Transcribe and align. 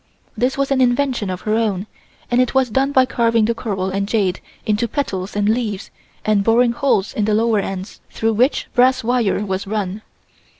This 0.35 0.57
was 0.57 0.71
an 0.71 0.81
invention 0.81 1.29
of 1.29 1.41
her 1.41 1.53
own 1.55 1.85
and 2.31 2.41
it 2.41 2.55
was 2.55 2.71
done 2.71 2.91
by 2.91 3.05
carving 3.05 3.45
the 3.45 3.53
coral 3.53 3.91
and 3.91 4.07
jade 4.07 4.39
into 4.65 4.87
petals 4.87 5.35
and 5.35 5.47
leaves 5.47 5.91
and 6.25 6.43
boring 6.43 6.71
holes 6.71 7.13
in 7.13 7.25
the 7.25 7.35
lower 7.35 7.59
ends 7.59 8.01
through 8.09 8.33
which 8.33 8.65
brass 8.73 9.03
wire 9.03 9.45
was 9.45 9.67
run. 9.67 10.01